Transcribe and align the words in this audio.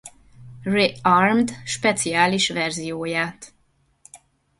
Re-Armed 0.65 1.51
speciális 1.65 2.47
verzióját. 2.49 3.53